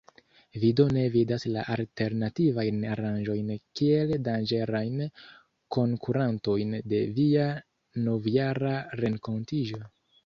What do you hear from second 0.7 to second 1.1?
do ne